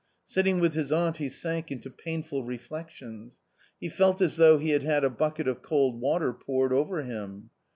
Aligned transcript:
Sitting 0.25 0.59
with 0.59 0.73
his 0.73 0.91
aunt 0.91 1.17
he 1.17 1.29
sank 1.29 1.69
into 1.71 1.91
painful 1.91 2.43
reflections. 2.43 3.39
He 3.79 3.87
felt 3.87 4.19
as 4.19 4.37
though 4.37 4.57
he 4.57 4.71
had 4.71 4.81
had 4.81 5.03
a 5.03 5.11
bucket 5.11 5.47
of 5.47 5.61
cold 5.61 6.01
water 6.01 6.33
poured 6.33 6.73
over 6.73 7.03
him. 7.03 7.51